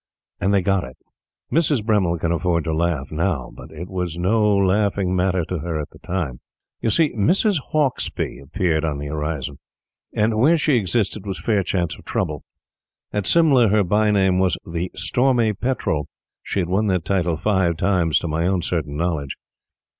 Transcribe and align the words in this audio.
And 0.39 0.51
they 0.51 0.63
got 0.63 0.83
it. 0.83 0.97
Mrs. 1.51 1.85
Bremmil 1.85 2.17
can 2.17 2.31
afford 2.31 2.63
to 2.63 2.73
laugh 2.73 3.11
now, 3.11 3.51
but 3.55 3.71
it 3.71 3.87
was 3.87 4.17
no 4.17 4.57
laughing 4.57 5.15
matter 5.15 5.45
to 5.45 5.59
her 5.59 5.79
at 5.79 5.91
the 5.91 5.99
time. 5.99 6.39
You 6.81 6.89
see, 6.89 7.13
Mrs. 7.13 7.59
Hauksbee 7.71 8.39
appeared 8.41 8.83
on 8.83 8.97
the 8.97 9.05
horizon; 9.09 9.59
and 10.11 10.39
where 10.39 10.57
she 10.57 10.73
existed 10.73 11.27
was 11.27 11.39
fair 11.39 11.61
chance 11.61 11.99
of 11.99 12.05
trouble. 12.05 12.41
At 13.13 13.27
Simla 13.27 13.67
her 13.67 13.83
bye 13.83 14.09
name 14.09 14.39
was 14.39 14.57
the 14.65 14.89
"Stormy 14.95 15.53
Petrel." 15.53 16.07
She 16.41 16.61
had 16.61 16.67
won 16.67 16.87
that 16.87 17.05
title 17.05 17.37
five 17.37 17.77
times 17.77 18.17
to 18.21 18.27
my 18.27 18.47
own 18.47 18.63
certain 18.63 18.97
knowledge. 18.97 19.35